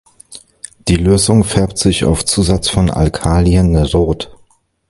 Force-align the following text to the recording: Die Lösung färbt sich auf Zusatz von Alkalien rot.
Die 0.87 0.95
Lösung 0.95 1.43
färbt 1.43 1.77
sich 1.77 2.05
auf 2.05 2.25
Zusatz 2.25 2.69
von 2.69 2.89
Alkalien 2.89 3.75
rot. 3.75 4.35